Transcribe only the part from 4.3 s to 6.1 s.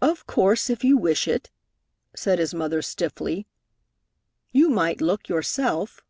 "You might look, yourself."